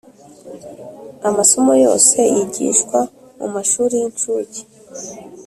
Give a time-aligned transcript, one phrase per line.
[1.29, 2.99] amasomo yose yigishwa
[3.37, 4.61] mu mashuri y incuke